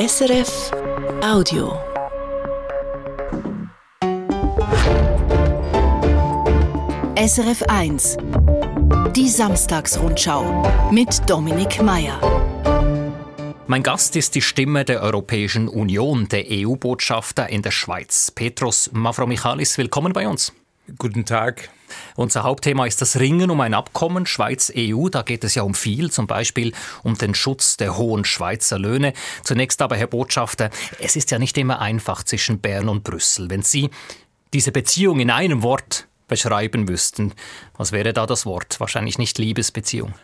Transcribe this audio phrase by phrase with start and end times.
[0.00, 0.72] SRF
[1.22, 1.78] Audio.
[7.18, 8.16] SRF 1
[9.14, 12.18] Die Samstagsrundschau mit Dominik Mayer.
[13.66, 18.30] Mein Gast ist die Stimme der Europäischen Union, der EU-Botschafter in der Schweiz.
[18.30, 20.54] Petros Mavromichalis, willkommen bei uns.
[20.98, 21.68] Guten Tag.
[22.16, 25.08] Unser Hauptthema ist das Ringen um ein Abkommen Schweiz-EU.
[25.08, 26.72] Da geht es ja um viel, zum Beispiel
[27.02, 29.12] um den Schutz der hohen Schweizer Löhne.
[29.44, 33.50] Zunächst aber, Herr Botschafter, es ist ja nicht immer einfach zwischen Bern und Brüssel.
[33.50, 33.90] Wenn Sie
[34.52, 37.34] diese Beziehung in einem Wort beschreiben müssten,
[37.76, 38.80] was wäre da das Wort?
[38.80, 40.14] Wahrscheinlich nicht Liebesbeziehung.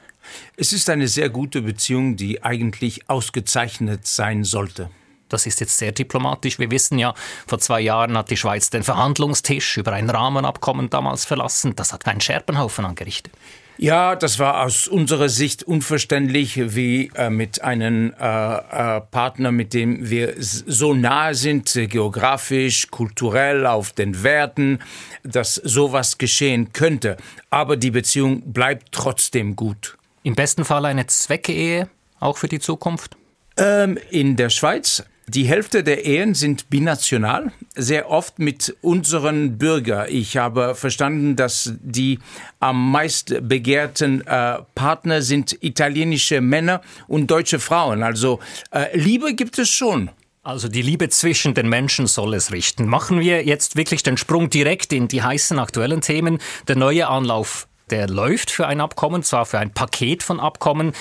[0.57, 4.91] Es ist eine sehr gute Beziehung, die eigentlich ausgezeichnet sein sollte.
[5.29, 6.59] Das ist jetzt sehr diplomatisch.
[6.59, 7.15] Wir wissen ja,
[7.47, 11.75] vor zwei Jahren hat die Schweiz den Verhandlungstisch über ein Rahmenabkommen damals verlassen.
[11.77, 13.33] Das hat einen Scherbenhaufen angerichtet.
[13.79, 19.75] Ja, das war aus unserer Sicht unverständlich, wie äh, mit einem äh, äh, Partner, mit
[19.75, 24.79] dem wir so nahe sind, äh, geografisch, kulturell, auf den Werten,
[25.25, 27.19] dass sowas geschehen könnte.
[27.51, 29.99] Aber die Beziehung bleibt trotzdem gut.
[30.23, 33.17] Im besten Fall eine Zweckehe, auch für die Zukunft?
[33.59, 40.07] Ähm, in der Schweiz die Hälfte der Ehen sind binational, sehr oft mit unseren Bürgern.
[40.09, 42.21] Ich habe verstanden, dass die
[42.61, 48.05] am meist begehrten äh, Partner sind italienische Männer und deutsche Frauen.
[48.05, 48.39] Also
[48.71, 50.11] äh, Liebe gibt es schon.
[50.45, 52.87] Also die Liebe zwischen den Menschen soll es richten.
[52.87, 56.39] Machen wir jetzt wirklich den Sprung direkt in die heißen aktuellen Themen.
[56.69, 60.93] Der neue Anlauf der läuft für ein Abkommen, zwar für ein Paket von Abkommen.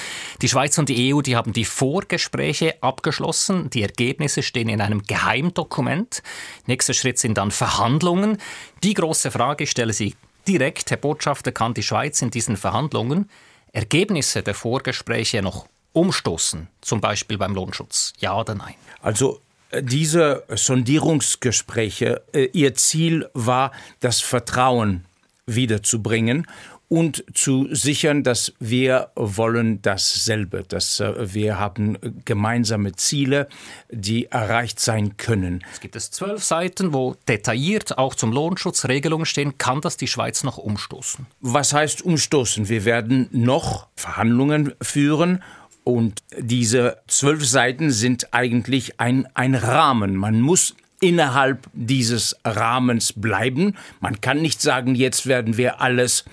[0.42, 3.70] Die Schweiz und die EU, die haben die Vorgespräche abgeschlossen.
[3.72, 6.22] Die Ergebnisse stehen in einem Geheimdokument.
[6.68, 8.38] Nächster Schritt sind dann Verhandlungen.
[8.84, 10.16] Die große Frage stelle Sie
[10.48, 13.30] direkt, Herr Botschafter, kann die Schweiz in diesen Verhandlungen
[13.72, 18.14] Ergebnisse der Vorgespräche noch umstoßen, zum Beispiel beim Lohnschutz?
[18.20, 18.76] Ja oder nein?
[19.02, 19.42] Also
[19.72, 25.06] äh, diese Sondierungsgespräche, äh, ihr Ziel war, das Vertrauen
[25.46, 26.48] wiederzubringen
[26.88, 33.48] und zu sichern, dass wir wollen dasselbe, dass äh, wir haben gemeinsame Ziele,
[33.90, 35.64] die erreicht sein können.
[35.74, 39.58] Es gibt es zwölf Seiten, wo detailliert auch zum Lohnschutz Regelungen stehen.
[39.58, 41.26] Kann das die Schweiz noch umstoßen?
[41.42, 42.70] Was heißt umstoßen?
[42.70, 45.42] Wir werden noch Verhandlungen führen
[45.84, 50.16] und diese zwölf Seiten sind eigentlich ein, ein Rahmen.
[50.16, 53.76] Man muss innerhalb dieses Rahmens bleiben.
[54.00, 56.26] Man kann nicht sagen, jetzt werden wir alles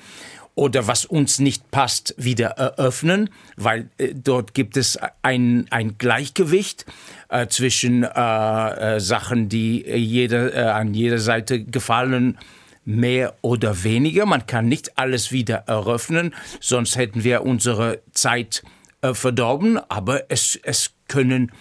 [0.54, 6.84] oder was uns nicht passt, wieder eröffnen, weil äh, dort gibt es ein, ein Gleichgewicht
[7.28, 12.38] äh, zwischen äh, äh Sachen, die jeder, äh, an jeder Seite gefallen,
[12.84, 14.26] mehr oder weniger.
[14.26, 18.62] Man kann nicht alles wieder eröffnen, sonst hätten wir unsere Zeit
[19.00, 21.52] äh, verdorben, aber es, es können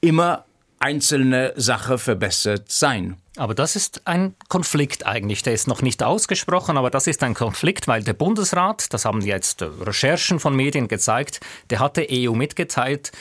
[0.00, 0.44] immer
[0.78, 3.16] einzelne Sache verbessert sein.
[3.36, 5.42] Aber das ist ein Konflikt eigentlich.
[5.42, 9.20] Der ist noch nicht ausgesprochen, aber das ist ein Konflikt, weil der Bundesrat, das haben
[9.20, 13.12] jetzt Recherchen von Medien gezeigt, der hat der EU mitgeteilt,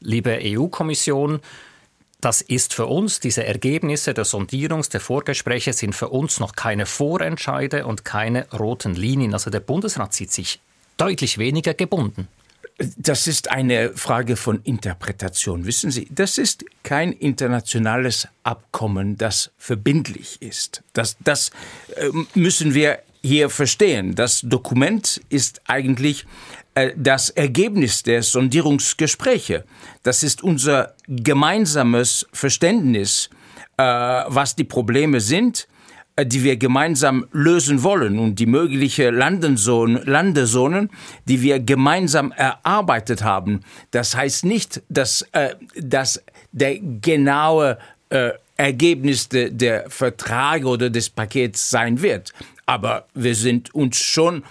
[0.00, 1.40] liebe EU-Kommission,
[2.20, 6.86] das ist für uns, diese Ergebnisse der Sondierungs-, der Vorgespräche sind für uns noch keine
[6.86, 9.34] Vorentscheide und keine roten Linien.
[9.34, 10.60] Also der Bundesrat sieht sich
[10.96, 12.28] deutlich weniger gebunden.
[12.96, 15.64] Das ist eine Frage von Interpretation.
[15.64, 20.82] Wissen Sie, das ist kein internationales Abkommen, das verbindlich ist.
[20.92, 21.50] Das, das
[21.94, 24.16] äh, müssen wir hier verstehen.
[24.16, 26.26] Das Dokument ist eigentlich
[26.74, 29.64] äh, das Ergebnis der Sondierungsgespräche.
[30.02, 33.30] Das ist unser gemeinsames Verständnis,
[33.76, 35.68] äh, was die Probleme sind
[36.22, 40.90] die wir gemeinsam lösen wollen und die mögliche Landezonen,
[41.24, 43.60] die wir gemeinsam erarbeitet haben.
[43.90, 47.78] Das heißt nicht, dass, äh, dass der genaue
[48.10, 52.32] äh, Ergebnis de, der Verträge oder des Pakets sein wird.
[52.66, 54.42] Aber wir sind uns schon äh,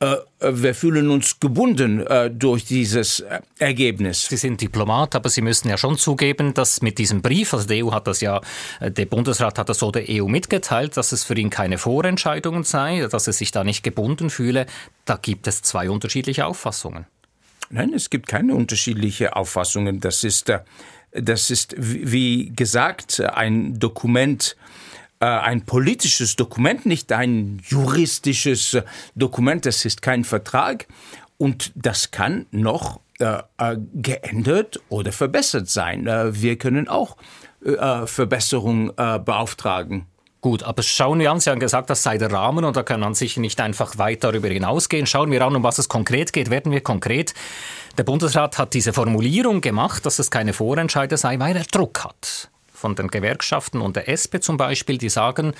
[0.00, 4.26] wir fühlen uns gebunden äh, durch dieses äh, Ergebnis.
[4.26, 7.84] Sie sind Diplomat, aber Sie müssen ja schon zugeben, dass mit diesem Brief, also der
[7.84, 8.40] EU hat das ja,
[8.80, 13.08] der Bundesrat hat das so der EU mitgeteilt, dass es für ihn keine Vorentscheidungen sei,
[13.10, 14.66] dass er sich da nicht gebunden fühle.
[15.04, 17.06] Da gibt es zwei unterschiedliche Auffassungen.
[17.70, 19.98] Nein, es gibt keine unterschiedlichen Auffassungen.
[19.98, 20.52] Das ist,
[21.10, 24.78] das ist wie gesagt ein Dokument, äh,
[25.24, 28.82] ein politisches Dokument, nicht ein juristisches äh,
[29.14, 30.86] Dokument, das ist kein Vertrag
[31.38, 36.06] und das kann noch äh, äh geändert oder verbessert sein.
[36.06, 37.16] Äh, wir können auch
[37.64, 40.06] äh, Verbesserungen beauftragen.
[40.40, 43.00] Gut, aber schauen wir an, Sie haben gesagt, das sei der Rahmen und da kann
[43.00, 45.04] man sicher nicht einfach weit darüber hinausgehen.
[45.04, 46.48] Schauen wir an, um was es konkret geht.
[46.48, 47.34] Werden wir konkret.
[47.96, 52.50] Der Bundesrat hat diese Formulierung gemacht, dass es keine Vorentscheide sei, weil er Druck hat.
[52.78, 55.52] Von den Gewerkschaften und der SP zum Beispiel, die sagen,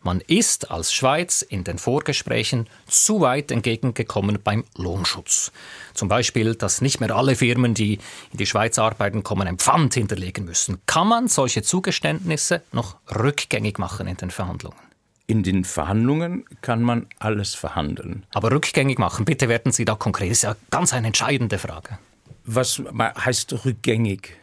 [0.00, 5.52] man ist als Schweiz in den Vorgesprächen zu weit entgegengekommen beim Lohnschutz.
[5.92, 7.98] Zum Beispiel, dass nicht mehr alle Firmen, die
[8.32, 10.78] in die Schweiz arbeiten, kommen, ein Pfand hinterlegen müssen.
[10.86, 14.78] Kann man solche Zugeständnisse noch rückgängig machen in den Verhandlungen?
[15.26, 18.24] In den Verhandlungen kann man alles verhandeln.
[18.32, 20.30] Aber rückgängig machen, bitte werden Sie da konkret.
[20.30, 21.98] Das ist ja ganz eine entscheidende Frage.
[22.44, 24.41] Was heißt rückgängig?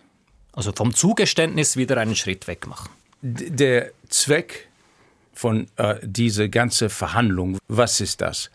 [0.59, 2.89] Also vom Zugeständnis wieder einen Schritt weg machen.
[3.21, 4.67] Der Zweck
[5.31, 7.57] von äh, dieser ganzen Verhandlung.
[7.69, 8.51] Was ist das?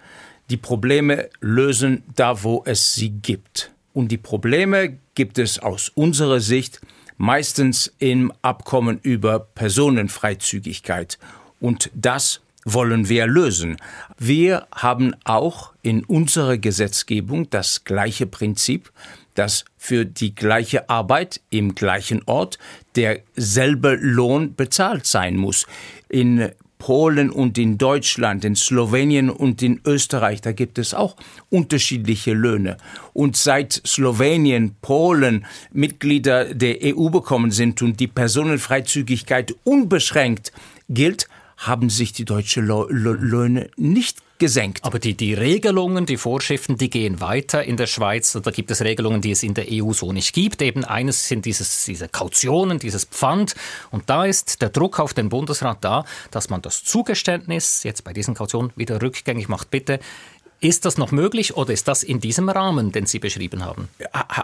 [0.51, 3.71] Die Probleme lösen da, wo es sie gibt.
[3.95, 6.83] Und die Probleme gibt es aus unserer Sicht
[7.17, 11.19] meistens im Abkommen über Personenfreizügigkeit.
[11.59, 13.79] Und das wollen wir lösen.
[14.19, 18.93] Wir haben auch in unserer Gesetzgebung das gleiche Prinzip,
[19.35, 22.59] dass für die gleiche Arbeit im gleichen Ort
[22.97, 25.67] derselbe Lohn bezahlt sein muss.
[26.09, 31.17] In Polen und in Deutschland, in Slowenien und in Österreich, da gibt es auch
[31.49, 32.77] unterschiedliche Löhne.
[33.15, 40.53] Und seit Slowenien, Polen Mitglieder der EU bekommen sind und die Personenfreizügigkeit unbeschränkt
[40.91, 41.27] gilt,
[41.67, 44.85] haben sich die deutschen Löhne nicht gesenkt.
[44.85, 48.33] Aber die, die Regelungen, die Vorschriften, die gehen weiter in der Schweiz.
[48.33, 50.61] Da gibt es Regelungen, die es in der EU so nicht gibt.
[50.61, 53.55] Eben eines sind dieses, diese Kautionen, dieses Pfand.
[53.91, 58.13] Und da ist der Druck auf den Bundesrat da, dass man das Zugeständnis jetzt bei
[58.13, 59.71] diesen Kautionen wieder rückgängig macht.
[59.71, 60.01] Bitte
[60.65, 63.89] ist das noch möglich oder ist das in diesem Rahmen, den Sie beschrieben haben?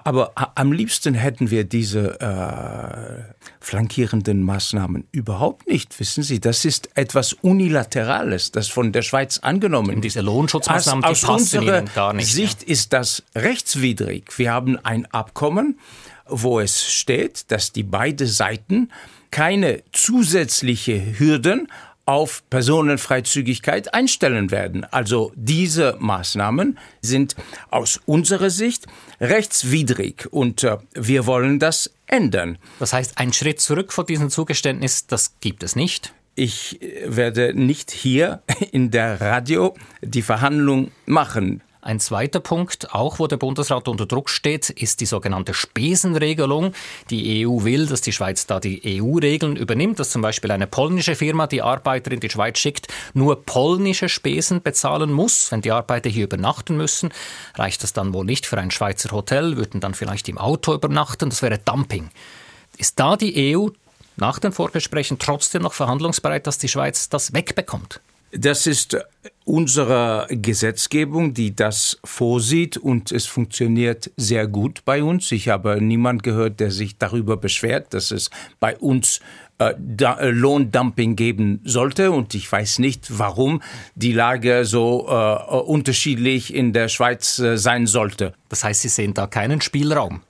[0.04, 5.98] Aber am liebsten hätten wir diese äh, flankierenden Maßnahmen überhaupt nicht.
[5.98, 10.04] Wissen Sie, das ist etwas Unilaterales, das von der Schweiz angenommen ist.
[10.04, 12.32] Diese Lohnschutzmaßnahmen, aus, die aus passen Ihnen gar nicht.
[12.32, 12.68] Sicht ja.
[12.68, 14.38] ist das rechtswidrig.
[14.38, 15.78] Wir haben ein Abkommen,
[16.26, 18.90] wo es steht, dass die beiden Seiten
[19.30, 21.68] keine zusätzliche Hürden
[22.10, 24.84] auf Personenfreizügigkeit einstellen werden.
[24.84, 27.36] Also diese Maßnahmen sind
[27.70, 28.86] aus unserer Sicht
[29.20, 32.58] rechtswidrig und äh, wir wollen das ändern.
[32.80, 36.12] Das heißt, ein Schritt zurück vor diesem Zugeständnis, das gibt es nicht?
[36.34, 38.42] Ich werde nicht hier
[38.72, 41.62] in der Radio die Verhandlung machen.
[41.82, 46.74] Ein zweiter Punkt, auch wo der Bundesrat unter Druck steht, ist die sogenannte Spesenregelung.
[47.08, 51.14] Die EU will, dass die Schweiz da die EU-Regeln übernimmt, dass zum Beispiel eine polnische
[51.14, 55.50] Firma, die Arbeiter in die Schweiz schickt, nur polnische Spesen bezahlen muss.
[55.50, 57.14] Wenn die Arbeiter hier übernachten müssen,
[57.54, 61.30] reicht das dann wohl nicht für ein Schweizer Hotel, würden dann vielleicht im Auto übernachten.
[61.30, 62.10] Das wäre Dumping.
[62.76, 63.68] Ist da die EU
[64.16, 68.02] nach den Vorgesprächen trotzdem noch verhandlungsbereit, dass die Schweiz das wegbekommt?
[68.32, 68.96] Das ist
[69.44, 75.32] unsere Gesetzgebung, die das vorsieht und es funktioniert sehr gut bei uns.
[75.32, 78.30] Ich habe niemand gehört, der sich darüber beschwert, dass es
[78.60, 79.20] bei uns
[79.58, 83.60] äh, äh, Lohndumping geben sollte und ich weiß nicht, warum
[83.94, 88.32] die Lage so äh, unterschiedlich in der Schweiz äh, sein sollte.
[88.48, 90.22] Das heißt, Sie sehen da keinen Spielraum?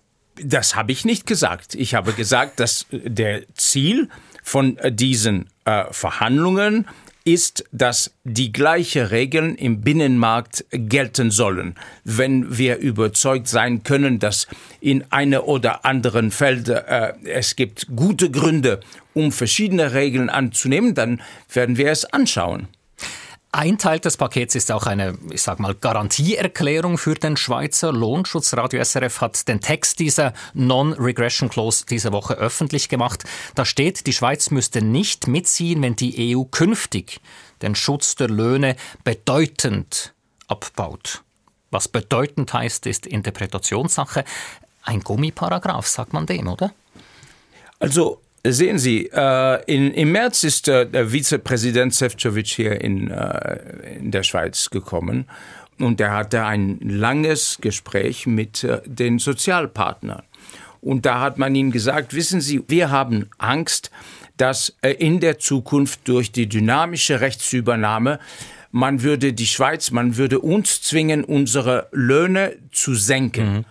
[0.42, 1.74] Das habe ich nicht gesagt.
[1.74, 4.08] Ich habe gesagt, dass der Ziel
[4.42, 6.86] von diesen äh, Verhandlungen
[7.24, 11.74] ist, dass die gleichen Regeln im Binnenmarkt gelten sollen.
[12.04, 14.46] Wenn wir überzeugt sein können, dass
[14.80, 18.80] in einer oder anderen Feld äh, es gibt gute Gründe,
[19.14, 21.20] um verschiedene Regeln anzunehmen, dann
[21.52, 22.68] werden wir es anschauen.
[23.52, 28.54] Ein Teil des Pakets ist auch eine, ich sag mal, Garantieerklärung für den Schweizer Lohnschutz.
[28.54, 33.24] Radio SRF hat den Text dieser Non-Regression Clause diese Woche öffentlich gemacht.
[33.56, 37.20] Da steht, die Schweiz müsste nicht mitziehen, wenn die EU künftig
[37.60, 40.14] den Schutz der Löhne bedeutend
[40.46, 41.24] abbaut.
[41.72, 44.24] Was bedeutend heißt, ist Interpretationssache.
[44.84, 46.72] Ein Gummiparagraph, sagt man dem, oder?
[47.80, 53.96] Also Sehen Sie, äh, in, im März ist äh, der Vizepräsident Sefcovic hier in, äh,
[53.98, 55.26] in der Schweiz gekommen
[55.78, 60.22] und er hatte ein langes Gespräch mit äh, den Sozialpartnern.
[60.80, 63.90] Und da hat man ihm gesagt, wissen Sie, wir haben Angst,
[64.38, 68.18] dass äh, in der Zukunft durch die dynamische Rechtsübernahme
[68.72, 73.52] man würde die Schweiz, man würde uns zwingen, unsere Löhne zu senken.
[73.52, 73.64] Mhm.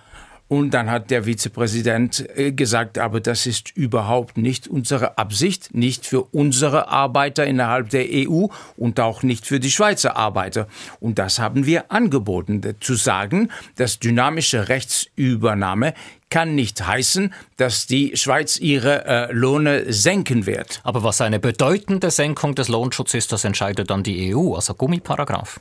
[0.50, 6.08] Und dann hat der Vizepräsident äh, gesagt, aber das ist überhaupt nicht unsere Absicht, nicht
[6.08, 10.68] für unsere Arbeiter innerhalb der EU und auch nicht für die Schweizer Arbeiter.
[11.00, 15.94] Und das haben wir angeboten, zu sagen, dass dynamische Rechtsübernahme
[16.32, 20.82] kann nicht heißen, dass die Schweiz ihre äh, Lohne senken wird.
[20.84, 25.60] Aber was eine bedeutende Senkung des Lohnschutzes ist, das entscheidet dann die EU, also Gummiparagraph.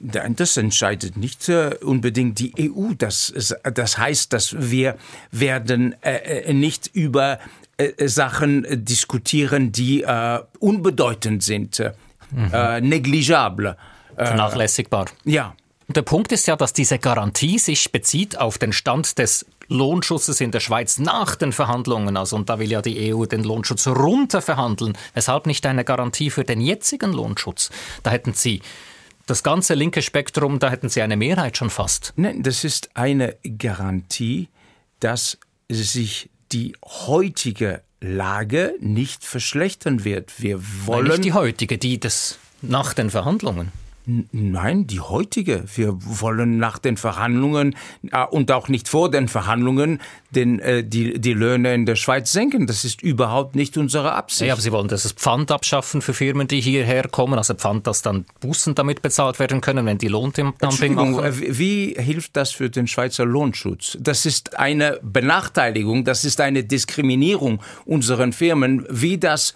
[0.00, 2.92] Das entscheidet nicht äh, unbedingt die EU.
[2.96, 4.96] Das, das heißt, dass wir
[5.30, 7.38] werden äh, nicht über
[7.98, 10.04] Sachen diskutieren, die
[10.60, 11.82] unbedeutend sind,
[12.30, 12.88] mhm.
[12.88, 13.76] negligible.
[14.16, 15.06] Vernachlässigbar.
[15.24, 15.56] Ja.
[15.88, 20.50] Der Punkt ist ja, dass diese Garantie sich bezieht auf den Stand des Lohnschutzes in
[20.50, 22.16] der Schweiz nach den Verhandlungen.
[22.16, 24.96] Also, und da will ja die EU den Lohnschutz runter verhandeln.
[25.14, 27.70] Weshalb nicht eine Garantie für den jetzigen Lohnschutz?
[28.02, 28.62] Da hätten Sie
[29.26, 32.12] das ganze linke Spektrum, da hätten Sie eine Mehrheit schon fast.
[32.16, 34.48] Nein, das ist eine Garantie,
[35.00, 35.38] dass
[35.68, 40.40] sich die heutige Lage nicht verschlechtern wird.
[40.42, 41.06] Wir wollen.
[41.06, 43.72] Nein, nicht die heutige, die des nach den Verhandlungen.
[44.06, 45.64] Nein, die heutige.
[45.74, 47.74] Wir wollen nach den Verhandlungen
[48.12, 52.30] äh, und auch nicht vor den Verhandlungen den, äh, die, die Löhne in der Schweiz
[52.30, 52.66] senken.
[52.66, 54.48] Das ist überhaupt nicht unsere Absicht.
[54.48, 57.38] Ja, aber Sie wollen das Pfand abschaffen für Firmen, die hierher kommen.
[57.38, 61.24] Also Pfand, dass dann Bussen damit bezahlt werden können, wenn die Lohndumping machen.
[61.24, 63.96] Äh, wie hilft das für den Schweizer Lohnschutz?
[64.00, 69.54] Das ist eine Benachteiligung, das ist eine Diskriminierung unseren Firmen, wie das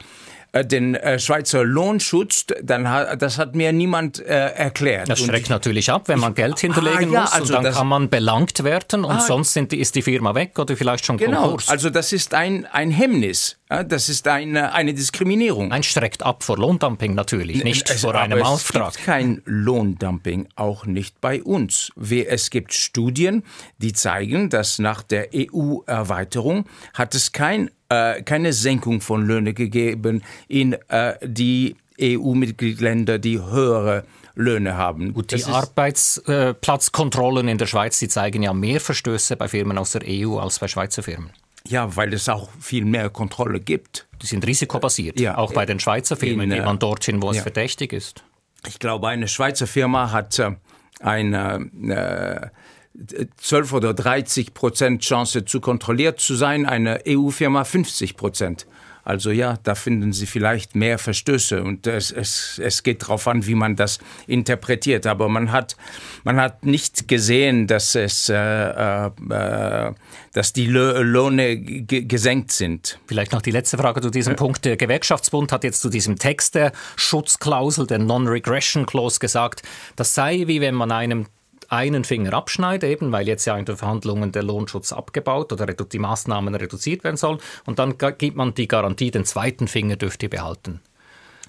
[0.52, 5.08] äh, den äh, Schweizer Lohnschutz, dann hat, das hat mir niemand äh, erklärt.
[5.08, 7.86] Das schreckt natürlich ab, wenn man Geld hinterlegen ah, ja, muss also und dann kann
[7.86, 11.42] man belangt werden und ah, sonst sind, ist die Firma weg oder vielleicht schon genau,
[11.42, 11.68] Konkurs.
[11.68, 13.58] Also das ist ein, ein Hemmnis.
[13.68, 15.72] Das ist eine, eine Diskriminierung.
[15.72, 18.90] Ein schreckt ab vor Lohndumping natürlich, nicht es, vor einem aber Auftrag.
[18.90, 21.92] Es gibt kein Lohndumping, auch nicht bei uns.
[22.10, 23.42] Es gibt Studien,
[23.76, 30.22] die zeigen, dass nach der EU-Erweiterung hat es kein äh, keine Senkung von Löhnen gegeben
[30.46, 35.14] in äh, die EU-Mitgliedsländer, die höhere Löhne haben.
[35.14, 40.02] Gut, die Arbeitsplatzkontrollen in der Schweiz, die zeigen ja mehr Verstöße bei Firmen aus der
[40.06, 41.30] EU als bei Schweizer Firmen.
[41.68, 44.06] Ja, weil es auch viel mehr Kontrolle gibt.
[44.22, 47.42] Die sind risikobasiert, ja, auch bei den Schweizer Firmen, geht man dorthin, wo es ja.
[47.42, 48.24] verdächtig ist.
[48.66, 50.52] Ich glaube, eine Schweizer Firma hat äh,
[51.00, 52.50] eine
[52.94, 58.66] äh, 12 oder 30 Prozent Chance zu kontrolliert zu sein, eine EU-Firma 50 Prozent.
[59.08, 63.46] Also ja, da finden Sie vielleicht mehr Verstöße und es, es, es geht darauf an,
[63.46, 65.06] wie man das interpretiert.
[65.06, 65.78] Aber man hat,
[66.24, 69.92] man hat nicht gesehen, dass, es, äh, äh,
[70.34, 72.98] dass die Lohne gesenkt sind.
[73.06, 74.36] Vielleicht noch die letzte Frage zu diesem ja.
[74.36, 74.66] Punkt.
[74.66, 79.62] Der Gewerkschaftsbund hat jetzt zu diesem Text der Schutzklausel, der Non-Regression Clause gesagt,
[79.96, 81.24] das sei wie wenn man einem
[81.68, 85.98] einen Finger abschneide, eben weil jetzt ja in den Verhandlungen der Lohnschutz abgebaut oder die
[85.98, 87.38] Maßnahmen reduziert werden sollen.
[87.66, 90.80] Und dann gibt man die Garantie, den zweiten Finger dürft ihr behalten.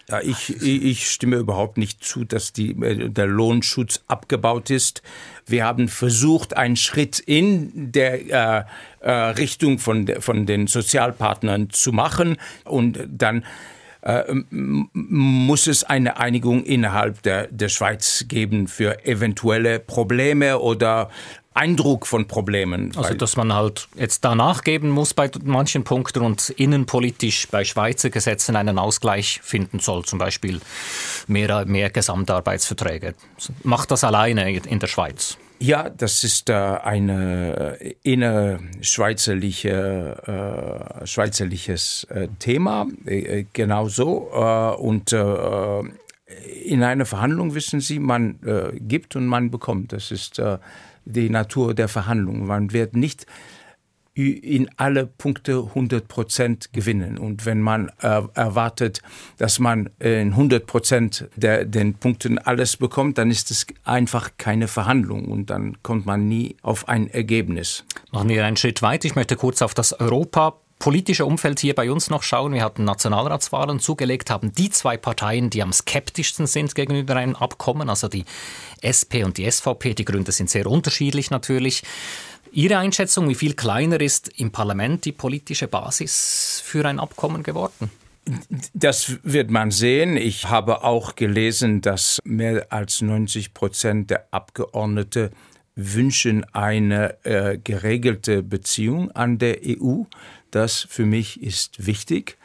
[0.09, 5.03] Ja, ich, ich stimme überhaupt nicht zu, dass die, äh, der Lohnschutz abgebaut ist.
[5.45, 8.65] Wir haben versucht, einen Schritt in der
[9.01, 13.45] äh, äh, Richtung von, von den Sozialpartnern zu machen und dann
[14.01, 21.10] äh, muss es eine Einigung innerhalb der, der Schweiz geben für eventuelle Probleme oder
[21.53, 22.94] Eindruck von Problemen.
[22.96, 28.10] Also, dass man halt jetzt danach geben muss bei manchen Punkten und innenpolitisch bei Schweizer
[28.10, 30.62] Gesetzen einen Ausgleich finden soll, zum Beispiel
[31.27, 33.15] mehr, mehr Gesamtarbeitsverträge.
[33.63, 35.38] Macht das alleine in der Schweiz?
[35.61, 44.29] Ja, das ist äh, eine äh, innerschweizerliche, äh, schweizerliches äh, Thema, äh, genau so.
[44.33, 45.81] Äh, und äh,
[46.63, 49.91] in einer Verhandlung wissen Sie, man äh, gibt und man bekommt.
[49.91, 50.59] Das ist äh,
[51.03, 52.47] die Natur der Verhandlung.
[52.47, 53.25] Man wird nicht
[54.27, 57.17] in alle Punkte 100 Prozent gewinnen.
[57.17, 59.01] Und wenn man äh, erwartet,
[59.38, 64.67] dass man in 100 Prozent der den Punkten alles bekommt, dann ist es einfach keine
[64.67, 67.85] Verhandlung und dann kommt man nie auf ein Ergebnis.
[68.11, 69.05] Machen wir einen Schritt weiter.
[69.05, 72.53] Ich möchte kurz auf das Europa politische Umfeld hier bei uns noch schauen.
[72.53, 77.89] Wir hatten Nationalratswahlen zugelegt, haben die zwei Parteien, die am skeptischsten sind gegenüber einem Abkommen,
[77.89, 78.23] also die
[78.79, 79.93] SP und die SVP.
[79.93, 81.83] Die Gründe sind sehr unterschiedlich natürlich.
[82.51, 87.91] Ihre Einschätzung, wie viel kleiner ist im Parlament die politische Basis für ein Abkommen geworden?
[88.74, 90.18] Das wird man sehen.
[90.18, 95.32] Ich habe auch gelesen, dass mehr als 90 Prozent der Abgeordnete
[95.75, 100.03] wünschen eine äh, geregelte Beziehung an der EU.
[100.51, 102.38] Das für mich ist wichtig.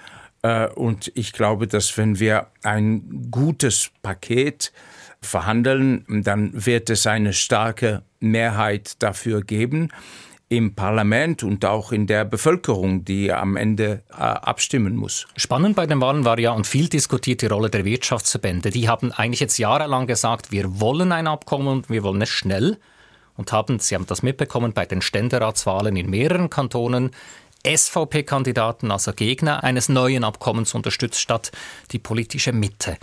[0.42, 4.72] Äh, und ich glaube, dass wenn wir ein gutes Paket
[5.24, 9.90] verhandeln, dann wird es eine starke Mehrheit dafür geben
[10.48, 15.26] im Parlament und auch in der Bevölkerung, die am Ende äh, abstimmen muss.
[15.36, 18.70] Spannend bei den Wahlen war ja und viel diskutiert die Rolle der Wirtschaftsverbände.
[18.70, 22.78] Die haben eigentlich jetzt jahrelang gesagt, wir wollen ein Abkommen und wir wollen es schnell
[23.36, 27.10] und haben, Sie haben das mitbekommen, bei den Ständeratswahlen in mehreren Kantonen
[27.66, 31.50] SVP-Kandidaten, also Gegner eines neuen Abkommens unterstützt, statt
[31.90, 32.98] die politische Mitte.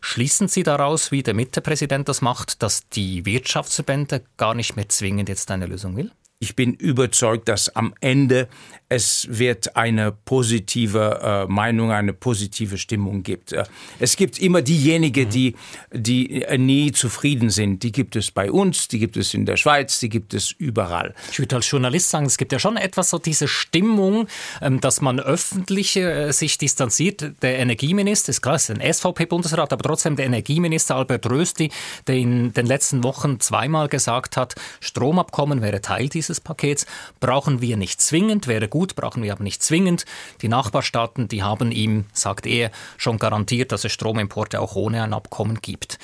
[0.00, 5.28] Schließen Sie daraus, wie der Mittepräsident das macht, dass die Wirtschaftsverbände gar nicht mehr zwingend
[5.28, 6.10] jetzt eine Lösung will?
[6.38, 8.48] Ich bin überzeugt, dass am Ende
[8.88, 13.52] es wird eine positive äh, Meinung, eine positive Stimmung gibt.
[13.52, 13.64] Äh,
[13.98, 15.30] es gibt immer diejenigen, mhm.
[15.30, 15.56] die,
[15.92, 17.82] die äh, nie zufrieden sind.
[17.82, 21.14] Die gibt es bei uns, die gibt es in der Schweiz, die gibt es überall.
[21.32, 24.28] Ich würde als Journalist sagen, es gibt ja schon etwas so diese Stimmung,
[24.60, 27.32] ähm, dass man öffentlich äh, sich distanziert.
[27.42, 31.70] Der Energieminister, ist klar, ist ein SVP-Bundesrat, aber trotzdem der Energieminister Albert Rösti,
[32.06, 36.86] der in den letzten Wochen zweimal gesagt hat, Stromabkommen wäre Teil dieses dieses Pakets
[37.20, 40.04] brauchen wir nicht zwingend, wäre gut, brauchen wir aber nicht zwingend.
[40.42, 45.14] Die Nachbarstaaten, die haben ihm, sagt er, schon garantiert, dass es Stromimporte auch ohne ein
[45.14, 45.98] Abkommen gibt.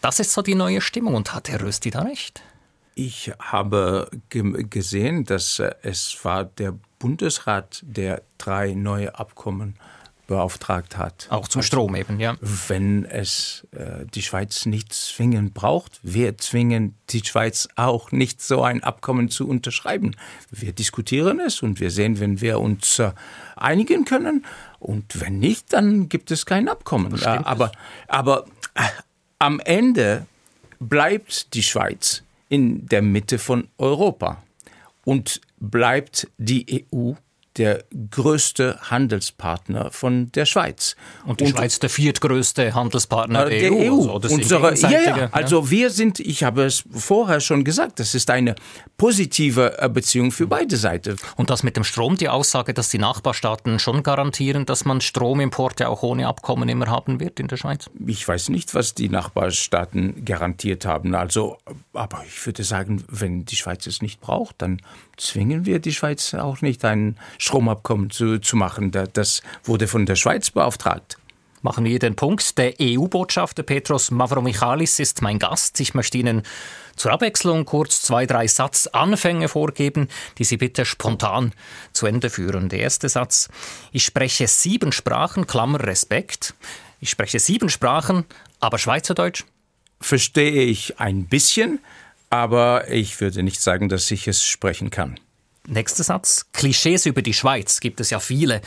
[0.00, 2.42] Das ist so die neue Stimmung und hat Herr Rösti da recht?
[2.94, 9.76] Ich habe gesehen, dass es war der Bundesrat, der drei neue Abkommen
[10.26, 11.26] beauftragt hat.
[11.30, 12.36] Auch zum Strom eben, ja.
[12.40, 18.62] Wenn es äh, die Schweiz nicht zwingend braucht, wir zwingen die Schweiz auch nicht so
[18.62, 20.16] ein Abkommen zu unterschreiben.
[20.50, 23.12] Wir diskutieren es und wir sehen, wenn wir uns äh,
[23.56, 24.44] einigen können
[24.78, 27.20] und wenn nicht, dann gibt es kein Abkommen.
[27.20, 27.72] Äh, aber
[28.08, 28.82] aber äh,
[29.38, 30.26] am Ende
[30.80, 34.42] bleibt die Schweiz in der Mitte von Europa
[35.04, 37.12] und bleibt die EU
[37.58, 40.96] der größte Handelspartner von der Schweiz.
[41.24, 43.86] Und die und, Schweiz der viertgrößte Handelspartner der, der EU.
[43.86, 44.12] EU.
[44.14, 48.30] Also Unsere, ja, ja, also wir sind, ich habe es vorher schon gesagt, das ist
[48.30, 48.54] eine
[48.96, 51.16] positive äh, Beziehung für beide Seiten.
[51.36, 55.88] Und das mit dem Strom, die Aussage, dass die Nachbarstaaten schon garantieren, dass man Stromimporte
[55.88, 57.90] auch ohne Abkommen immer haben wird in der Schweiz?
[58.06, 61.14] Ich weiß nicht, was die Nachbarstaaten garantiert haben.
[61.14, 61.58] Also,
[61.92, 64.80] aber ich würde sagen, wenn die Schweiz es nicht braucht, dann
[65.16, 67.16] zwingen wir die Schweiz auch nicht, ein
[67.46, 68.90] Stromabkommen zu, zu machen.
[68.90, 71.16] Das wurde von der Schweiz beauftragt.
[71.62, 72.58] Machen wir den Punkt.
[72.58, 75.80] Der EU-Botschafter Petros Mavromichalis ist mein Gast.
[75.80, 76.42] Ich möchte Ihnen
[76.96, 81.52] zur Abwechslung kurz zwei, drei Satzanfänge vorgeben, die Sie bitte spontan
[81.92, 82.68] zu Ende führen.
[82.68, 83.48] Der erste Satz.
[83.90, 86.54] Ich spreche sieben Sprachen, Klammer Respekt.
[87.00, 88.24] Ich spreche sieben Sprachen,
[88.60, 89.44] aber Schweizerdeutsch?
[90.00, 91.80] Verstehe ich ein bisschen
[92.30, 95.18] aber ich würde nicht sagen, dass ich es sprechen kann.
[95.66, 96.46] Nächster Satz.
[96.52, 98.60] Klischees über die Schweiz gibt es ja viele.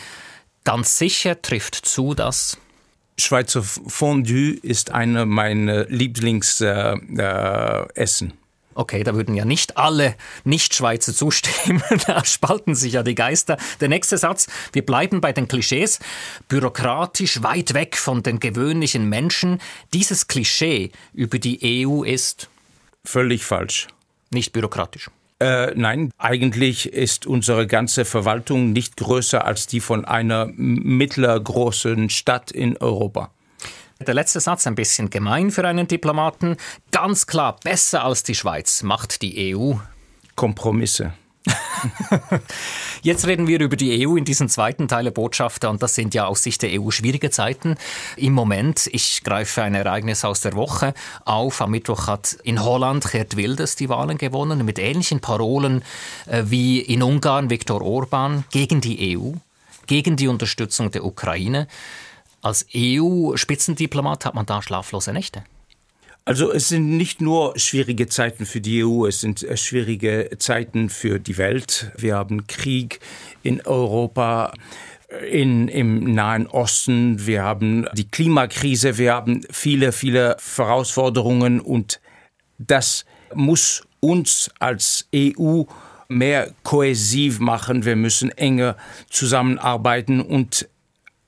[0.63, 2.57] Ganz sicher trifft zu, dass
[3.17, 7.17] Schweizer Fondue ist eine meiner Lieblingsessen.
[7.17, 8.31] Äh, äh,
[8.75, 11.83] Okay, da würden ja nicht alle Nicht-Schweizer zustimmen.
[12.07, 13.57] da spalten sich ja die Geister.
[13.81, 14.47] Der nächste Satz.
[14.71, 15.99] Wir bleiben bei den Klischees.
[16.47, 19.59] Bürokratisch weit weg von den gewöhnlichen Menschen.
[19.93, 22.49] Dieses Klischee über die EU ist
[23.03, 23.87] Völlig falsch.
[24.29, 25.09] Nicht bürokratisch.
[25.41, 32.51] Äh, nein, eigentlich ist unsere ganze Verwaltung nicht größer als die von einer mittlergroßen Stadt
[32.51, 33.31] in Europa.
[34.05, 36.57] Der letzte Satz ein bisschen gemein für einen Diplomaten.
[36.91, 39.73] Ganz klar, besser als die Schweiz macht die EU.
[40.35, 41.13] Kompromisse.
[43.01, 46.13] Jetzt reden wir über die EU in diesem zweiten Teil der Botschafter und das sind
[46.13, 47.75] ja aus Sicht der EU schwierige Zeiten
[48.17, 48.89] im Moment.
[48.91, 50.93] Ich greife ein Ereignis aus der Woche
[51.25, 51.61] auf.
[51.61, 55.83] Am Mittwoch hat in Holland Gerd Wilders die Wahlen gewonnen mit ähnlichen Parolen
[56.25, 59.33] äh, wie in Ungarn Viktor Orban gegen die EU,
[59.87, 61.67] gegen die Unterstützung der Ukraine.
[62.41, 65.43] Als EU-Spitzendiplomat hat man da schlaflose Nächte.
[66.29, 70.89] Also es sind nicht nur schwierige Zeiten für die EU, es sind äh, schwierige Zeiten
[70.89, 71.91] für die Welt.
[71.97, 72.99] Wir haben Krieg
[73.41, 74.53] in Europa.
[75.07, 81.99] Äh, in, im Nahen Osten, wir haben die Klimakrise, wir haben viele, viele Herausforderungen und
[82.59, 85.63] das muss uns als EU
[86.09, 87.85] mehr kohäsiv machen.
[87.85, 88.77] Wir müssen enger
[89.09, 90.68] zusammenarbeiten und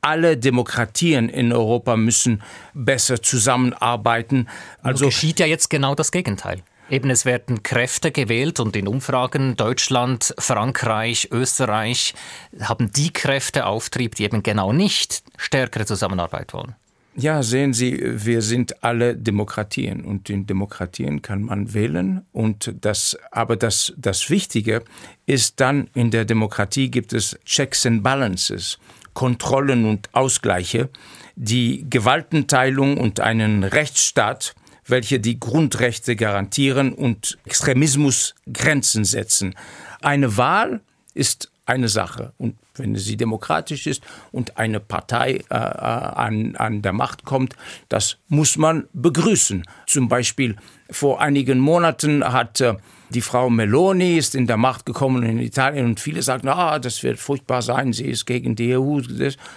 [0.01, 2.41] alle Demokratien in Europa müssen
[2.73, 4.47] besser zusammenarbeiten.
[4.81, 6.63] Also geschieht ja jetzt genau das Gegenteil.
[6.89, 12.13] Eben, es werden Kräfte gewählt und in Umfragen Deutschland, Frankreich, Österreich
[12.59, 16.75] haben die Kräfte Auftrieb, die eben genau nicht stärkere Zusammenarbeit wollen.
[17.15, 23.17] Ja, sehen Sie, wir sind alle Demokratien und in Demokratien kann man wählen und das,
[23.31, 24.83] aber das, das Wichtige
[25.25, 28.79] ist dann in der Demokratie gibt es Checks and Balances.
[29.13, 30.89] Kontrollen und Ausgleiche,
[31.35, 39.55] die Gewaltenteilung und einen Rechtsstaat, welche die Grundrechte garantieren und Extremismus Grenzen setzen.
[40.01, 40.81] Eine Wahl
[41.13, 42.33] ist eine Sache.
[42.37, 47.55] Und wenn sie demokratisch ist und eine Partei äh, äh an, an der Macht kommt,
[47.89, 49.63] das muss man begrüßen.
[49.87, 50.55] Zum Beispiel
[50.89, 52.75] vor einigen Monaten hat äh,
[53.13, 57.03] Die Frau Meloni ist in der Macht gekommen in Italien und viele sagen, ah, das
[57.03, 59.01] wird furchtbar sein, sie ist gegen die EU.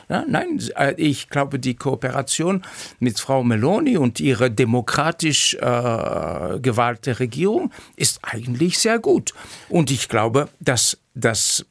[0.08, 2.62] Ja, nein, äh, ich glaube, die Kooperation
[2.98, 9.34] mit Frau Meloni und ihre demokratisch äh, gewählte Regierung ist eigentlich sehr gut.
[9.68, 11.64] Und ich glaube, dass das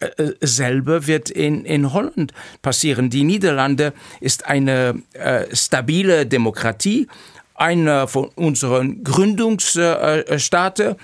[0.00, 2.32] äh, äh, selber wird in, in Holland
[2.62, 3.10] passieren.
[3.10, 7.06] Die Niederlande ist eine äh, stabile Demokratie
[7.54, 10.96] einer von unseren Gründungsstaaten.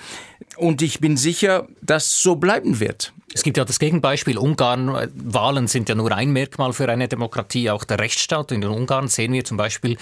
[0.57, 3.13] Und ich bin sicher, dass so bleiben wird.
[3.33, 5.09] Es gibt ja das Gegenbeispiel Ungarn.
[5.15, 8.51] Wahlen sind ja nur ein Merkmal für eine Demokratie, auch der Rechtsstaat.
[8.51, 9.97] In Ungarn sehen wir zum Beispiel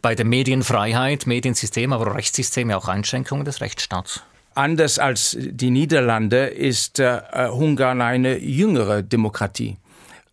[0.00, 4.22] bei der Medienfreiheit, Mediensystem, aber Rechtssystem ja auch Einschränkungen des Rechtsstaats.
[4.54, 9.76] Anders als die Niederlande ist äh, Ungarn eine jüngere Demokratie.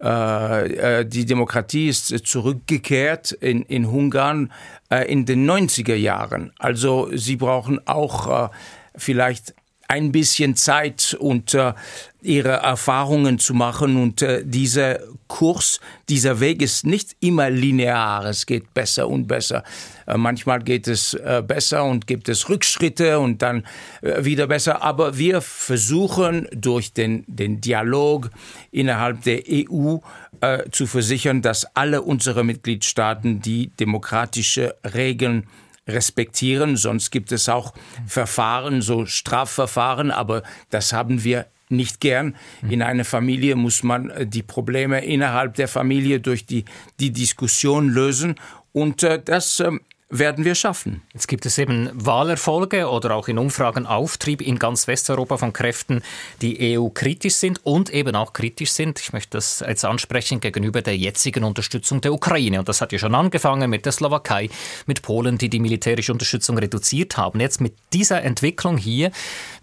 [0.01, 4.51] Äh, äh, die Demokratie ist zurückgekehrt in, in Ungarn
[4.89, 6.53] äh, in den 90er Jahren.
[6.57, 8.49] Also sie brauchen auch
[8.95, 9.53] vielleicht
[9.89, 11.73] ein bisschen Zeit und äh,
[12.21, 14.01] ihre Erfahrungen zu machen.
[14.01, 18.23] Und äh, dieser Kurs, dieser Weg ist nicht immer linear.
[18.25, 19.63] Es geht besser und besser.
[20.05, 23.65] Äh, manchmal geht es äh, besser und gibt es Rückschritte und dann
[24.01, 24.83] äh, wieder besser.
[24.83, 28.29] Aber wir versuchen durch den, den Dialog
[28.71, 29.97] innerhalb der EU
[30.41, 35.47] äh, zu versichern, dass alle unsere Mitgliedstaaten die demokratische Regeln
[35.89, 37.73] respektieren, sonst gibt es auch
[38.07, 42.35] Verfahren, so Strafverfahren, aber das haben wir nicht gern.
[42.67, 46.65] In einer Familie muss man äh, die Probleme innerhalb der Familie durch die,
[46.99, 48.35] die Diskussion lösen
[48.71, 51.03] und äh, das ähm, werden wir schaffen.
[51.13, 56.01] Jetzt gibt es eben Wahlerfolge oder auch in Umfragen Auftrieb in ganz Westeuropa von Kräften,
[56.41, 58.99] die EU-kritisch sind und eben auch kritisch sind.
[58.99, 62.59] Ich möchte das jetzt ansprechen gegenüber der jetzigen Unterstützung der Ukraine.
[62.59, 64.49] Und das hat ja schon angefangen mit der Slowakei,
[64.87, 67.39] mit Polen, die die militärische Unterstützung reduziert haben.
[67.39, 69.11] Jetzt mit dieser Entwicklung hier,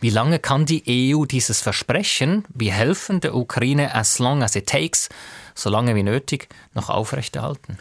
[0.00, 4.68] wie lange kann die EU dieses Versprechen, wir helfen der Ukraine as long as it
[4.68, 5.08] takes,
[5.56, 7.78] so lange wie nötig, noch aufrechterhalten?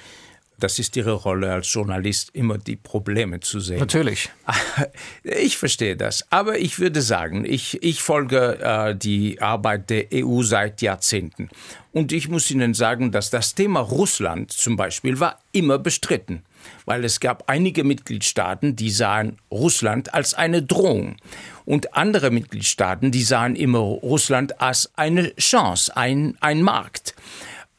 [0.60, 3.80] Das ist Ihre Rolle als Journalist, immer die Probleme zu sehen.
[3.80, 4.30] Natürlich.
[5.24, 6.26] Ich verstehe das.
[6.30, 11.50] Aber ich würde sagen, ich, ich folge äh, die Arbeit der EU seit Jahrzehnten.
[11.92, 16.44] Und ich muss Ihnen sagen, dass das Thema Russland zum Beispiel war immer bestritten.
[16.86, 21.18] Weil es gab einige Mitgliedstaaten, die sahen Russland als eine Drohung.
[21.66, 27.16] Und andere Mitgliedstaaten, die sahen immer Russland als eine Chance, ein, ein Markt.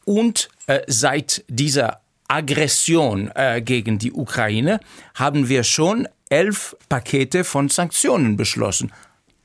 [0.03, 4.79] Und äh, seit dieser Aggression äh, gegen die Ukraine
[5.15, 8.91] haben wir schon elf Pakete von Sanktionen beschlossen.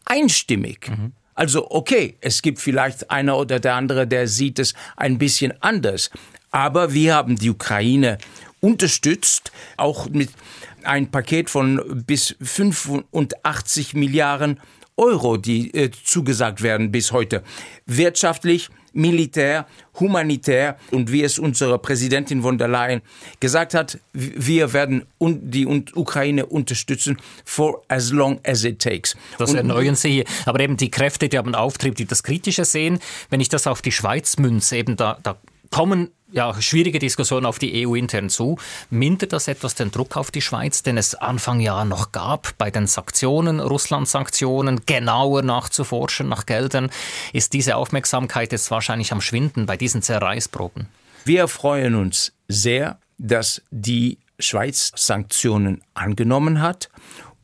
[0.04, 0.88] Einstimmig.
[0.88, 1.12] Mhm.
[1.34, 6.10] Also okay, es gibt vielleicht einer oder der andere, der sieht es ein bisschen anders.
[6.50, 8.18] Aber wir haben die Ukraine
[8.60, 10.30] unterstützt, auch mit
[10.84, 14.60] ein Paket von bis 85 Milliarden
[14.96, 17.42] Euro, die äh, zugesagt werden bis heute.
[17.86, 19.66] Wirtschaftlich militär,
[19.98, 23.00] humanitär und wie es unsere Präsidentin von der Leyen
[23.40, 29.16] gesagt hat, wir werden die Ukraine unterstützen for as long as it takes.
[29.38, 30.24] Das und erneuern Sie hier.
[30.44, 32.98] Aber eben die Kräfte, die haben Auftrieb, die das Kritische sehen,
[33.30, 35.36] wenn ich das auf die Schweiz münze, eben da, da
[35.70, 38.58] kommen ja, schwierige Diskussion auf die EU intern zu.
[38.90, 42.70] Mindert das etwas den Druck auf die Schweiz, den es Anfang Jahr noch gab, bei
[42.70, 46.90] den Sanktionen, Russland-Sanktionen, genauer nachzuforschen nach Geldern?
[47.32, 50.88] Ist diese Aufmerksamkeit jetzt wahrscheinlich am Schwinden bei diesen Zerreißproben?
[51.24, 56.88] Wir freuen uns sehr, dass die Schweiz Sanktionen angenommen hat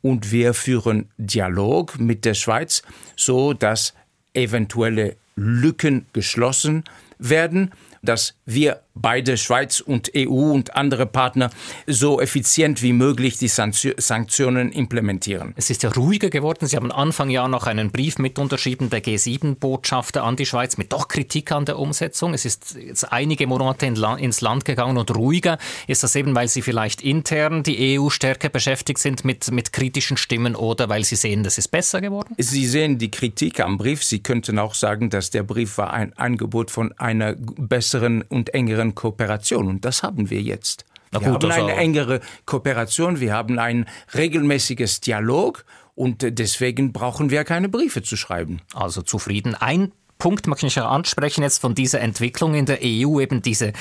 [0.01, 2.81] und wir führen Dialog mit der Schweiz,
[3.15, 3.93] so dass
[4.33, 6.83] eventuelle Lücken geschlossen
[7.19, 11.49] werden dass wir beide Schweiz und EU und andere Partner
[11.87, 15.53] so effizient wie möglich die Sanktionen implementieren.
[15.55, 16.67] Es ist ja ruhiger geworden.
[16.67, 20.93] Sie haben Anfang Jahr noch einen Brief mit unterschrieben der G7-Botschafter an die Schweiz mit
[20.93, 22.33] doch Kritik an der Umsetzung.
[22.33, 25.57] Es ist jetzt einige Monate ins Land gegangen und ruhiger.
[25.87, 30.17] Ist das eben, weil Sie vielleicht intern die EU stärker beschäftigt sind mit, mit kritischen
[30.17, 32.35] Stimmen oder weil Sie sehen, das ist besser geworden?
[32.37, 34.03] Sie sehen die Kritik am Brief.
[34.03, 38.88] Sie könnten auch sagen, dass der Brief war ein Angebot von einer besseren und engeren
[38.89, 39.67] engeren Kooperation.
[39.67, 40.85] Und das haben wir jetzt.
[41.11, 47.43] wir gut, haben eine engere Kooperation, wir haben ein regelmäßiges Dialog und deswegen brauchen wir
[47.43, 48.61] keine Briefe zu schreiben.
[48.73, 49.55] Also zufrieden.
[49.55, 53.71] Ein Punkt möchte ich ansprechen jetzt von dieser Entwicklung in der EU, eben diese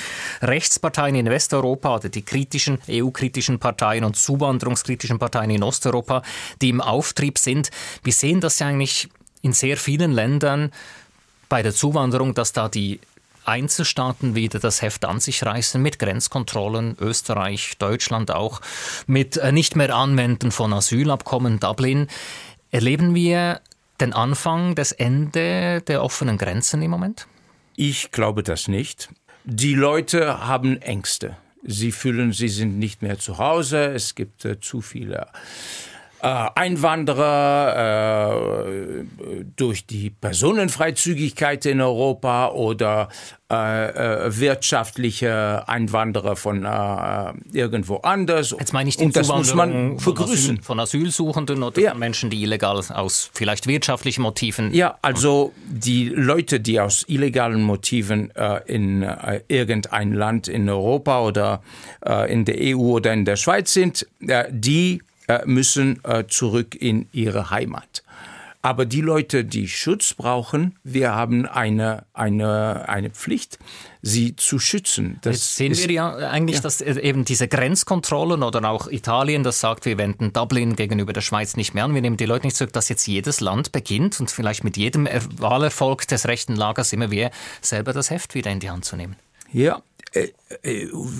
[0.40, 6.22] Rechtsparteien in Westeuropa oder die kritischen, EU-kritischen Parteien und zuwanderungskritischen Parteien in Osteuropa,
[6.62, 7.70] die im Auftrieb sind.
[8.04, 9.08] Wir sehen das ja eigentlich
[9.42, 10.70] in sehr vielen Ländern
[11.48, 13.00] bei der Zuwanderung, dass da die
[13.48, 18.60] Einzelstaaten wieder das Heft an sich reißen mit Grenzkontrollen, Österreich, Deutschland auch,
[19.06, 22.06] mit äh, nicht mehr Anwenden von Asylabkommen, Dublin.
[22.70, 23.60] Erleben wir
[24.00, 27.26] den Anfang, das Ende der offenen Grenzen im Moment?
[27.74, 29.08] Ich glaube das nicht.
[29.44, 31.36] Die Leute haben Ängste.
[31.64, 33.86] Sie fühlen, sie sind nicht mehr zu Hause.
[33.86, 35.26] Es gibt äh, zu viele
[36.20, 37.76] Einwanderer
[38.66, 39.04] äh,
[39.56, 43.08] durch die Personenfreizügigkeit in Europa oder
[43.50, 48.54] äh, äh wirtschaftliche Einwanderer von äh, irgendwo anders.
[48.58, 50.60] Jetzt meine ich die Und das muss man begrüßen.
[50.60, 51.94] Von, Asyl, von Asylsuchenden oder ja.
[51.94, 54.74] Menschen, die illegal aus vielleicht wirtschaftlichen Motiven.
[54.74, 61.22] Ja, also die Leute, die aus illegalen Motiven äh, in äh, irgendein Land in Europa
[61.22, 61.62] oder
[62.04, 64.06] äh, in der EU oder in der Schweiz sind,
[64.50, 65.07] die äh,
[65.44, 68.02] müssen äh, zurück in ihre Heimat.
[68.60, 73.58] Aber die Leute, die Schutz brauchen, wir haben eine, eine, eine Pflicht,
[74.02, 75.18] sie zu schützen.
[75.22, 76.62] Das Jetzt sehen wir ja eigentlich, ja.
[76.62, 81.20] dass äh, eben diese Grenzkontrollen oder auch Italien, das sagt, wir wenden Dublin gegenüber der
[81.20, 84.18] Schweiz nicht mehr an, wir nehmen die Leute nicht zurück, dass jetzt jedes Land beginnt
[84.18, 87.30] und vielleicht mit jedem Wahlerfolg des rechten Lagers immer wir
[87.62, 89.14] selber das Heft wieder in die Hand zu nehmen.
[89.52, 89.97] Ja, äh, äh,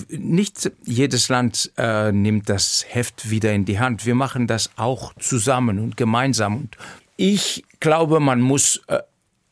[0.09, 4.05] nicht jedes Land äh, nimmt das Heft wieder in die Hand.
[4.05, 6.57] Wir machen das auch zusammen und gemeinsam.
[6.57, 6.77] Und
[7.17, 8.99] ich glaube, man muss äh,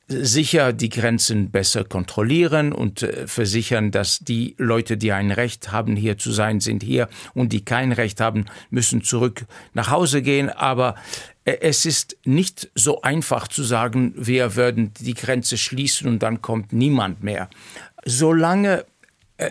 [0.08, 5.96] sicher die Grenzen besser kontrollieren und äh, versichern, dass die Leute, die ein Recht haben,
[5.96, 10.50] hier zu sein, sind hier und die kein Recht haben, müssen zurück nach Hause gehen.
[10.50, 10.96] Aber
[11.44, 16.42] äh, es ist nicht so einfach zu sagen, wir würden die Grenze schließen und dann
[16.42, 17.50] kommt niemand mehr.
[18.06, 18.86] Solange äh,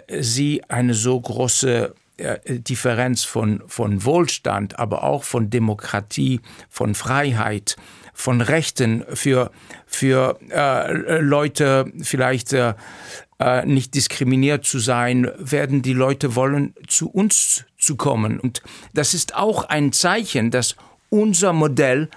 [0.09, 7.77] sie eine so große äh, Differenz von, von Wohlstand, aber auch von Demokratie, von Freiheit,
[8.15, 9.51] von Rechten für,
[9.87, 12.73] für äh, Leute vielleicht äh,
[13.39, 18.41] äh, nicht diskriminiert zu sein, werden die Leute wollen, zu uns zu kommen.
[18.41, 18.63] Und
[18.95, 20.75] das ist auch ein Zeichen, dass
[21.11, 22.09] unser Modell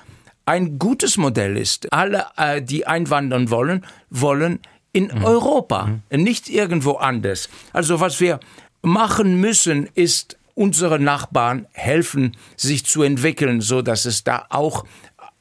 [0.45, 1.91] ein gutes Modell ist.
[1.91, 4.59] Alle, äh, die einwandern wollen, wollen
[4.91, 5.23] in mhm.
[5.23, 6.23] Europa, mhm.
[6.23, 7.49] nicht irgendwo anders.
[7.73, 8.39] Also was wir
[8.81, 14.85] machen müssen, ist unsere Nachbarn helfen, sich zu entwickeln, so dass es da auch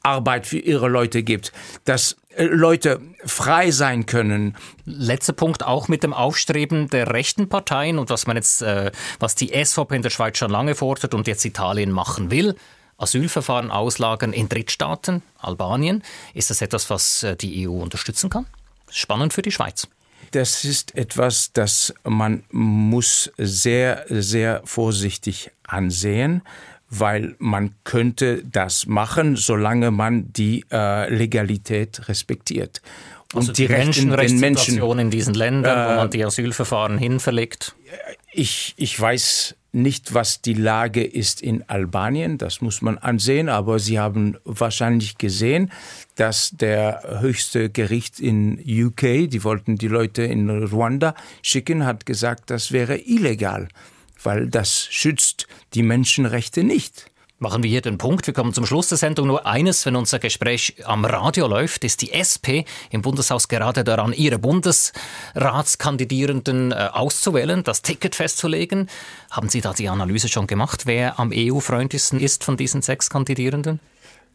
[0.01, 1.51] Arbeit für ihre Leute gibt,
[1.83, 4.55] dass äh, Leute frei sein können.
[4.85, 9.35] Letzter Punkt auch mit dem Aufstreben der rechten Parteien und was man jetzt, äh, was
[9.35, 12.55] die SVP in der Schweiz schon lange fordert und jetzt Italien machen will.
[12.97, 16.03] Asylverfahren auslagern in Drittstaaten, Albanien.
[16.33, 18.45] Ist das etwas, was äh, die EU unterstützen kann?
[18.91, 19.87] Spannend für die Schweiz.
[20.31, 26.43] Das ist etwas, das man muss sehr, sehr vorsichtig ansehen,
[26.89, 32.81] weil man könnte das machen, solange man die äh, Legalität respektiert.
[33.33, 37.75] Und also die, die Menschenrechtssituation Menschen, in diesen Ländern, äh, wo man die Asylverfahren hinverlegt?
[38.31, 43.79] Ich, ich weiß nicht, was die Lage ist in Albanien, das muss man ansehen, aber
[43.79, 45.71] Sie haben wahrscheinlich gesehen,
[46.15, 52.49] dass der höchste Gericht in UK, die wollten die Leute in Ruanda schicken, hat gesagt,
[52.49, 53.67] das wäre illegal,
[54.23, 57.09] weil das schützt die Menschenrechte nicht.
[57.41, 58.27] Machen wir hier den Punkt.
[58.27, 59.27] Wir kommen zum Schluss der Sendung.
[59.27, 64.11] Nur eines, wenn unser Gespräch am Radio läuft, ist die SP im Bundeshaus gerade daran,
[64.11, 68.89] ihre Bundesratskandidierenden äh, auszuwählen, das Ticket festzulegen.
[69.31, 73.79] Haben Sie da die Analyse schon gemacht, wer am EU-freundlichsten ist von diesen sechs Kandidierenden?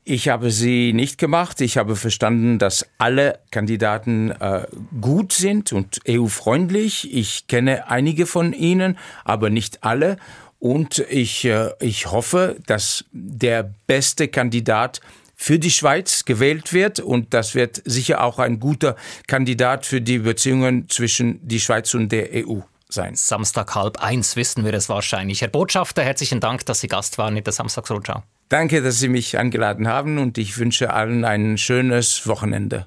[0.06, 1.62] Ich habe sie nicht gemacht.
[1.62, 4.66] Ich habe verstanden, dass alle Kandidaten äh,
[5.00, 7.14] gut sind und EU-freundlich.
[7.14, 10.18] Ich kenne einige von ihnen, aber nicht alle.
[10.64, 15.02] Und ich, äh, ich hoffe, dass der beste Kandidat
[15.36, 18.96] für die Schweiz gewählt wird und das wird sicher auch ein guter
[19.26, 23.14] Kandidat für die Beziehungen zwischen die Schweiz und der EU sein.
[23.14, 25.42] Samstag halb eins wissen wir es wahrscheinlich.
[25.42, 28.22] Herr Botschafter, herzlichen Dank, dass Sie Gast waren in der Samstagsrundschau.
[28.48, 32.86] Danke, dass Sie mich eingeladen haben und ich wünsche allen ein schönes Wochenende.